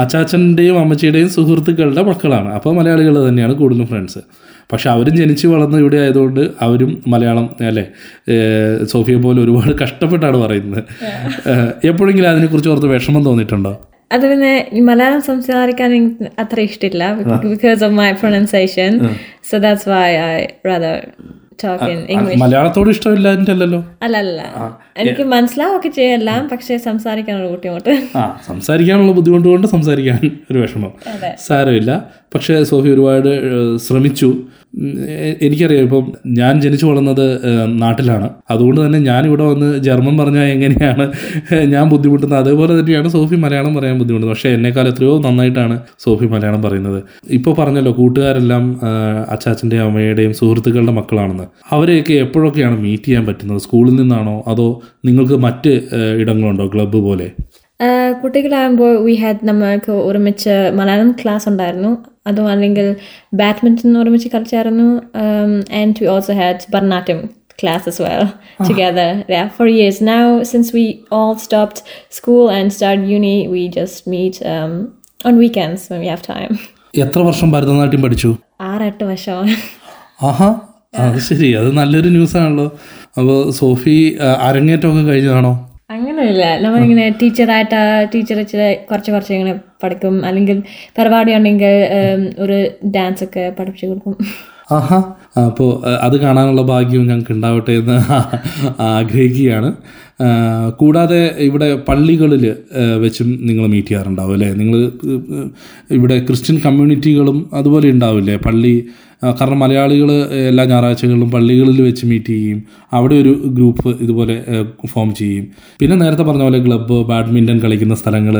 അച്ചാച്ചന്റെയും 0.02 0.76
അമ്മച്ചിയുടെയും 0.82 1.28
സുഹൃത്തുക്കളുടെ 1.36 2.02
മക്കളാണ്. 2.10 2.50
അപ്പോൾ 2.58 2.74
മലയാളികൾ 2.78 3.16
തന്നെയാണ് 3.28 3.54
കൂടുതലും 3.60 3.88
ഫ്രണ്ട്സ് 3.92 4.22
പക്ഷെ 4.72 4.88
അവരും 4.90 5.14
ജനിച്ച് 5.20 5.46
വളർന്ന 5.46 5.76
ഇവിടെ 5.82 5.98
ആയതുകൊണ്ട് 6.04 6.40
അവരും 6.66 7.02
മലയാളം 7.12 7.48
അല്ലേ? 7.70 7.84
സോഫിയ 8.92 9.18
പോലെ 9.26 9.40
ഒരുപാട് 9.44 9.72
കഷ്ടപ്പെട്ടാണ് 9.82 10.38
പറയുന്നത്. 10.44 10.82
എപ്പോഴെങ്കിലും 11.90 12.30
അതിനെക്കുറിച്ച് 12.30 12.72
ഓർത്ത് 12.74 12.90
വിഷമം 12.94 13.24
തോന്നിയിട്ടുണ്ടോ? 13.24 13.74
അത് 14.12 14.30
പിന്നെ 14.30 14.70
മലയാളം 14.80 15.20
സംസാരിക്കാൻ 15.20 15.94
എനിക്ക് 15.94 16.26
അത്ര 16.38 16.60
ഇഷ്ടമില്ല 16.60 17.12
because 17.46 17.84
of 17.84 17.92
my 17.92 18.12
pronunciation 18.12 19.00
so 19.50 19.58
that's 19.58 19.88
why 19.88 20.08
I 20.18 20.46
rather 20.66 21.12
talk 21.64 21.84
in 21.84 21.98
English 22.10 22.40
മലയാളത്തോട് 22.40 22.90
ഇഷ്ടമില്ലാഞ്ഞിട്ടല്ലോ 22.90 23.84
അല്ല 24.02 24.16
അല്ല 24.16 24.40
എനിക്ക് 24.98 25.22
മനസ്സിലാവൊക്കെ 25.22 25.88
ചെയ്യാം 25.88 26.48
പക്ഷെ 26.48 26.76
സംസാരിക്കാനുള്ള 26.76 27.50
ബുദ്ധിമുട്ട്. 27.50 28.02
ആ 28.16 28.40
സംസാരിക്കാനുള്ള 28.46 29.12
ബുദ്ധിമുട്ട് 29.12 29.48
കൊണ്ട് 29.48 29.66
സംസാരിക്കാൻ 29.66 30.30
ഒരു 30.50 30.58
വിഷമം. 30.58 30.92
സാരമില്ല. 31.46 32.10
പക്ഷേ 32.34 32.64
സോഫി 32.64 32.88
ഒരുപാട് 32.88 33.30
ശ്രമിച്ചു. 33.76 34.36
എനിക്കറിയാം 35.42 35.82
ഇപ്പം 35.82 36.06
ഞാൻ 36.26 36.60
ജനിച്ചു 36.60 36.86
വളർന്നത് 36.86 37.26
നാട്ടിലാണ്. 37.82 38.30
അതുകൊണ്ട് 38.50 38.86
തന്നെ 38.86 38.98
ഞാൻ 38.98 39.26
ഇവിടെ 39.26 39.42
വന്ന് 39.42 39.68
ജർമ്മൻ 39.78 40.18
പറഞ്ഞാൽ 40.18 40.42
എങ്ങനെയാണ് 40.42 41.04
ഞാൻ 41.74 41.88
ബുദ്ധിമുട്ടുന്നത്. 41.88 42.38
അതേപോലെ 42.38 42.80
തന്നെയാണ് 42.80 43.08
സോഫി 43.08 43.36
മലയാളം 43.36 43.74
പറയാൻ 43.74 43.98
ബുദ്ധിമുട്ടുന്നത്. 43.98 44.36
പക്ഷേ 44.36 44.50
എന്നെക്കാൾ 44.50 44.88
എത്രയോ 44.88 45.18
നന്നായിട്ടാണ് 45.20 45.76
സോഫി 45.98 46.26
മലയാളം 46.26 46.62
പറയുന്നത്. 46.62 47.02
ഇപ്പോൾ 47.30 47.54
പറഞ്ഞല്ലോ 47.58 47.92
കൂട്ടുകാരെല്ലാം 47.92 48.80
അച്ചാച്ചന്റെയും 49.28 49.84
അമ്മയുടെയും 49.84 50.34
സുഹൃത്തുക്കളുടെ 50.34 50.92
മക്കളാണെന്ന്. 50.92 51.46
അവരെയൊക്കെ 51.70 52.12
എപ്പോഴൊക്കെയാണ് 52.12 52.78
മീറ്റ് 52.80 53.04
ചെയ്യാൻ 53.04 53.26
പറ്റുന്നത്? 53.26 53.60
സ്കൂളിൽ 53.60 53.96
നിന്നാണോ? 53.96 54.44
അതോ 54.46 54.68
നിങ്ങൾക്ക് 55.04 55.38
മറ്റ് 55.38 55.74
ഇടങ്ങളുണ്ടോ? 56.22 56.66
ക്ലബ്ബ് 56.74 56.98
പോലെ? 57.08 57.28
കുട്ടികളാകുമ്പോൾ 58.24 59.04
വി 59.04 59.14
ഹാഡ് 59.14 59.36
നമ്മൾക്ക് 59.44 59.92
ഒരുമിച്ച് 59.92 60.72
മലയാളം 60.74 61.12
ക്ലാസ് 61.12 61.48
ഉണ്ടായിരുന്നു. 61.48 61.96
അതും 62.26 62.48
അല്ലെങ്കിൽ 62.48 62.96
ബാഡ്മിന്റൺ 63.34 63.98
ഒരുമിച്ച് 63.98 64.28
കളിച്ചായിരുന്നു. 64.28 65.02
And 65.72 65.94
we 66.02 66.06
also 66.06 66.32
had 66.32 66.72
Bharatanatyam 66.74 67.28
class 67.62 67.88
as 67.88 67.98
well 68.00 68.24
together. 68.68 69.24
Yeah 69.30 69.48
for 69.58 69.66
years. 69.66 70.00
Now 70.00 70.42
since 70.42 70.72
we 70.78 70.84
all 71.12 71.34
stopped 71.34 71.78
school 72.10 72.50
and 72.50 72.72
started 72.72 73.04
uni 73.08 73.48
we 73.48 73.68
just 73.68 74.10
meet 74.14 74.34
um, 74.42 74.88
on 75.26 75.38
weekends 75.38 75.80
when 75.90 76.00
we 76.00 76.08
have 76.08 76.22
time. 76.22 76.58
എത്ര 76.98 77.18
വർഷം 77.18 77.50
ഭരതനാട്യം 77.50 78.02
പഠിച്ചു? 78.02 78.36
ആറെട്ട് 78.60 79.04
വർഷം. 79.04 79.48
ആഹാ 80.22 80.60
അത് 80.98 81.18
ശരി. 81.18 81.52
അത് 81.52 81.72
നല്ലൊരു 81.72 82.08
news 82.08 82.36
ആണല്ലോ. 82.36 82.72
അപ്പോൾ 83.18 83.50
സോഫി 83.50 84.18
അരങ്ങേറ്റമൊക്കെ 84.42 85.02
കഴിഞ്ഞതാണോ? 85.02 85.65
അങ്ങനെയില്ല 86.26 86.60
നമ്മളിങ്ങനെ 86.60 87.04
ടീച്ചറായിട്ട് 87.22 87.80
ടീച്ചർ 88.14 88.38
ഇച്ചിരി 88.40 88.74
കുറച്ച് 88.90 89.10
കുറച്ച് 89.12 89.32
ഇങ്ങനെ 89.32 89.54
പഠിക്കും. 89.82 90.24
അല്ലെങ്കിൽ 90.24 90.62
പരിപാടി 90.98 91.32
ഉണ്ടെങ്കിൽ 91.34 91.74
ഒരു 92.38 92.58
ഡാൻസ് 92.96 93.24
ഒക്കെ 93.24 93.44
പഠിപ്പിച്ചു 93.58 93.86
കൊടുക്കും. 93.86 94.16
ആഹാ. 94.72 94.98
അപ്പോൾ 95.46 95.70
അത് 96.06 96.16
കാണാനുള്ള 96.20 96.62
ഭാഗ്യവും 96.62 97.06
ഞങ്ങൾക്ക് 97.08 97.32
ഉണ്ടാവട്ടെ 97.32 97.72
എന്ന് 97.72 97.96
ആഗ്രഹിക്കുകയാണ്. 98.82 99.70
കൂടാതെ 100.80 101.22
ഇവിടെ 101.46 101.66
പള്ളികളിൽ 101.88 102.44
വെച്ചും 103.04 103.28
നിങ്ങൾ 103.48 103.64
മീറ്റ് 103.72 103.88
ചെയ്യാറുണ്ടാവും 103.88 104.34
അല്ലേ? 104.36 104.50
നിങ്ങൾ 104.60 104.78
ഇവിടെ 105.98 106.16
ക്രിസ്ത്യൻ 106.28 106.58
കമ്മ്യൂണിറ്റികളും 106.66 107.40
അതുപോലെ 107.52 107.88
ഉണ്ടാവില്ലേ? 107.94 108.36
പള്ളി 108.46 108.74
കാരണം 109.38 109.60
മലയാളികൾ 109.64 110.10
എല്ലാ 110.48 110.64
ഞായറാഴ്ചകളിലും 110.70 111.28
പള്ളികളിൽ 111.34 111.78
വെച്ച് 111.86 112.04
മീറ്റ് 112.10 112.32
ചെയ്യും 112.36 112.58
അവിടെ 112.96 113.14
ഒരു 113.22 113.32
ഗ്രൂപ്പ് 113.56 113.90
ഇതുപോലെ 114.04 114.36
ഫോം 114.92 115.10
ചെയ്യും. 115.20 115.44
പിന്നെ 115.80 115.96
നേരത്തെ 116.02 116.24
പറഞ്ഞ 116.28 116.44
പോലെ 116.48 116.60
ക്ലബ്ബ് 116.66 116.98
ബാഡ്മിന്റൺ 117.10 117.58
കളിക്കുന്ന 117.64 117.94
സ്ഥലങ്ങൾ 118.02 118.36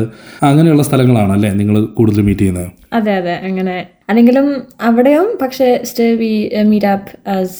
അങ്ങനെയുള്ള 0.50 0.84
സ്ഥലങ്ങളാണ് 0.88 1.32
അല്ലേ 1.36 1.52
നിങ്ങൾ 1.60 1.78
കൂടുതൽ 1.98 2.26
മീറ്റ് 2.28 2.40
ചെയ്യുന്നത്? 2.40 2.70
അതെ 2.98 3.14
അതെ 3.20 3.36
അങ്ങനെ. 3.50 3.76
അല്ലെങ്കിലും 4.10 4.48
അവിടെയും 4.88 5.28
പക്ഷേ 5.42 5.68
still 5.88 6.12
we 6.20 6.32
meet 6.72 6.90
up 6.94 7.08
as 7.36 7.56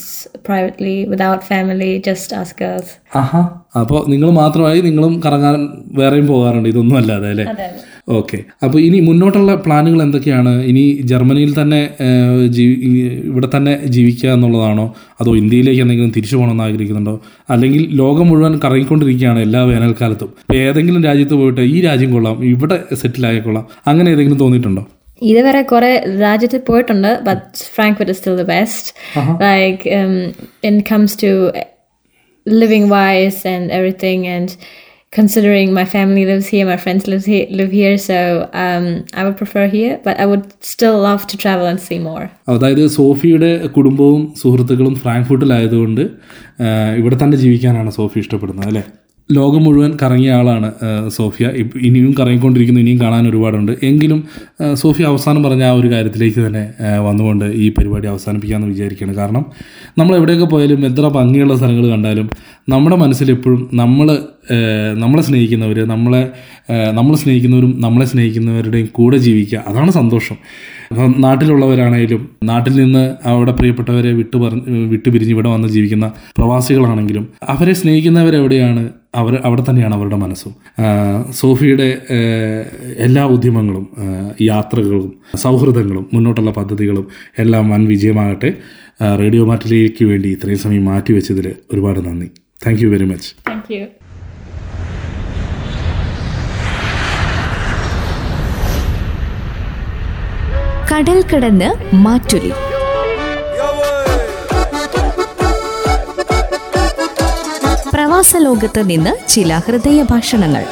privately 0.49 0.97
without 1.13 1.45
family 1.45 1.93
just 2.09 2.37
as 2.41 2.55
girls 2.61 2.93
ആഹാ. 3.23 3.41
അപ്പോൾ 3.81 4.01
നിങ്ങൾ 4.13 4.29
മാത്രമായി 4.43 4.81
നിങ്ങളും 4.87 5.15
കറങ്ങാൻ 5.25 5.57
വേറെയും 5.99 6.27
പോകാറുണ്ട്. 6.33 6.69
ഇതൊന്നും 6.73 6.97
അല്ലാതെ 7.01 7.29
അല്ലേ? 7.35 7.47
ഓക്കെ. 8.19 8.39
അപ്പോൾ 8.65 8.79
ഇനി 8.87 8.99
മുന്നോട്ടുള്ള 9.07 9.53
പ്ലാനുകൾ 9.63 10.01
എന്തൊക്കെയാണ്? 10.05 10.53
ഇനി 10.71 10.83
ജർമ്മനിയിൽ 11.11 11.53
തന്നെ 11.61 11.81
ഇവിടെ 13.31 13.49
തന്നെ 13.55 13.75
ജീവിക്കുക 13.95 14.29
എന്നുള്ളതാണോ? 14.37 14.87
അതോ 15.21 15.31
ഇന്ത്യയിലേക്ക് 15.43 15.83
എന്തെങ്കിലും 15.85 16.13
തിരിച്ചു 16.17 16.37
പോകണമെന്ന് 16.37 16.65
ആഗ്രഹിക്കുന്നുണ്ടോ? 16.67 17.15
അല്ലെങ്കിൽ 17.55 17.83
ലോകം 18.03 18.29
മുഴുവൻ 18.31 18.55
കറങ്ങിക്കൊണ്ടിരിക്കുകയാണ് 18.65 19.41
എല്ലാ 19.47 19.63
വേനൽക്കാലത്തും. 19.73 20.31
ഇപ്പോൾ 20.45 20.61
ഏതെങ്കിലും 20.67 21.03
രാജ്യത്ത് 21.09 21.39
പോയിട്ട് 21.43 21.61
ഈ 21.75 21.77
രാജ്യം 21.89 22.13
കൊള്ളാം 22.17 22.45
ഇവിടെ 22.53 22.79
സെറ്റിൽ 23.03 23.27
ആയിക്കൊള്ളാം 23.31 23.67
അങ്ങനെ 23.93 24.09
ഏതെങ്കിലും 24.17 24.41
തോന്നിയിട്ടുണ്ടോ? 24.45 24.85
ഇതുവരെ 25.31 25.61
കുറെ 25.73 25.93
രാജ്യത്ത് 26.25 26.59
പോയിട്ടുണ്ട് 26.67 27.11
but 27.29 27.45
France 27.75 28.11
is 28.11 28.19
still 28.19 28.37
the 28.43 28.47
best 28.57 28.91
like 29.47 29.81
in 30.71 30.77
comes 30.93 31.17
to 31.25 31.33
living 32.47 32.91
wise 32.91 33.41
and 33.47 33.71
everything 33.71 34.21
and 34.29 34.49
considering 35.13 35.73
my 35.73 35.85
family 35.87 36.25
lives 36.25 36.47
here, 36.47 36.67
my 36.67 36.77
friends 36.77 37.07
live 37.07 37.25
here, 37.25 37.47
live 37.51 37.73
here 37.73 37.97
so 38.01 38.17
um, 38.55 38.87
I 39.15 39.25
would 39.25 39.37
prefer 39.37 39.67
here, 39.69 39.93
but 40.05 40.15
I 40.19 40.27
would 40.27 40.45
still 40.65 40.97
love 41.01 41.27
to 41.27 41.37
travel 41.37 41.67
and 41.67 41.81
see 41.81 41.99
more. 42.01 42.25
അതായത് 42.49 42.83
സോഫിയുടെ 42.97 43.51
കുടുംബവും 43.69 44.21
സുഹൃത്തുക്കളും 44.43 44.95
ഫ്രാങ്ക്ഫർട്ടിലായതുകൊണ്ട് 44.97 46.03
ആ, 46.61 46.67
ഇവിടെ 47.01 47.17
തന്നെ 47.17 47.37
ജീവിക്കാനാണ് 47.37 47.91
സോഫി 47.91 48.19
ഇഷ്ടപ്പെടുന്നത് 48.19 48.69
അല്ലേ 48.69 48.85
ലോകം 49.31 49.65
മുഴുവൻ 49.65 49.97
കറങ്ങിയ 50.03 50.33
ആളാണ് 50.33 50.69
സോഫിയ. 51.09 51.47
ഇനിയും 51.83 52.15
കറങ്ങിക്കൊണ്ടിരിക്കുന്നു 52.19 52.81
ഇനിയും 52.81 53.01
കാണാൻ 53.01 53.29
ഒരുപാടുണ്ട്. 53.29 53.73
എങ്കിലും 53.83 54.25
സോഫിയ 54.75 55.07
അവസാനം 55.07 55.43
പറഞ്ഞ 55.43 55.63
ആ 55.63 55.71
ഒരു 55.71 55.89
കാര്യത്തിലേക്ക് 55.93 56.47
തന്നെ 56.47 56.63
വന്നുകൊണ്ട് 57.01 57.45
ഈ 57.45 57.69
പരിപാടി 57.79 58.07
അവസാനിപ്പിക്കാമെന്ന് 58.07 58.69
വിചാരിക്കുകയാണ്. 58.75 59.17
കാരണം 59.17 59.45
നമ്മൾ 59.99 60.17
എവിടെയൊക്കെ 60.17 60.45
പോയാലും 60.45 60.87
എത്ര 60.87 61.09
ഭംഗിയുള്ള 61.09 61.57
സ്ഥലങ്ങൾ 61.57 61.87
കണ്ടാലും 61.91 62.31
നമ്മുടെ 62.69 62.97
മനസ്സിൽ 62.97 63.31
എപ്പോഴും 63.31 63.71
നമ്മൾ 63.75 64.19
നമ്മളെ 64.95 65.23
സ്നേഹിക്കുന്നവർ 65.23 65.79
നമ്മളെ 65.89 66.31
നമ്മൾ 66.93 67.17
സ്നേഹിക്കുന്നവരും 67.17 67.81
നമ്മളെ 67.81 68.07
സ്നേഹിക്കുന്നവരുടെയും 68.07 68.89
കൂടെ 68.93 69.17
ജീവിക്കുക 69.17 69.63
അതാണ് 69.67 69.91
സന്തോഷം. 69.91 70.37
അപ്പം 70.91 71.15
നാട്ടിലുള്ളവരാണെങ്കിലും 71.19 72.29
നാട്ടിൽ 72.45 72.75
നിന്ന് 72.77 73.15
അവിടെ 73.29 73.53
പ്രിയപ്പെട്ടവരെ 73.53 74.13
വിട്ടു 74.13 74.37
പറഞ്ഞ് 74.37 74.87
വിട്ടു 74.87 75.09
പിരിഞ്ഞ് 75.11 75.33
ഇവിടെ 75.33 75.49
വന്ന് 75.49 75.69
ജീവിക്കുന്ന 75.69 76.13
പ്രവാസികളാണെങ്കിലും 76.37 77.29
അവരെ 77.43 77.73
സ്നേഹിക്കുന്നവരെവിടെയാണ്? 77.73 78.85
അവർ 79.21 79.35
അവിടെ 79.49 79.63
തന്നെയാണ് 79.69 79.95
അവരുടെ 79.95 80.17
മനസ്സും. 80.17 80.53
സോഫിയുടെ 81.41 81.89
എല്ലാ 83.07 83.25
ഉദ്യമങ്ങളും 83.37 83.85
യാത്രകളും 84.43 85.13
സൗഹൃദങ്ങളും 85.37 86.07
മുന്നോട്ടുള്ള 86.15 86.51
പദ്ധതികളും 86.51 87.07
എല്ലാം 87.39 87.71
വൻ 87.71 87.85
വിജയമാകട്ടെ. 87.93 88.51
റേഡിയോ 89.23 89.45
മാറ്റിലേക്ക് 89.51 90.05
വേണ്ടി 90.05 90.29
ഇത്രയും 90.29 90.59
സമയം 90.59 90.85
മാറ്റിവെച്ചതിൽ 90.85 91.47
ഒരുപാട് 91.73 92.01
നന്ദി. 92.09 92.31
Thank 92.67 92.83
you 92.83 92.89
very 92.89 93.09
much 93.13 93.31
Thank 93.51 93.71
you. 93.77 93.85
കടൽ 100.91 101.19
കടന്ന് 101.31 101.69
മാറ്റൊലി. 102.05 102.53
പ്രവാസ 108.17 108.37
ലോകത്ത് 108.37 108.91
നിന്ന് 108.91 109.29
ചില 109.29 109.59
ഹൃദയ 109.59 110.03
ഭാഷണങ്ങൾ. 110.03 110.65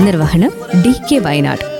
നിർവഹണം 0.00 0.52
ഡി 0.82 0.94
കെ 1.12 1.18
വയനാട്. 1.18 1.79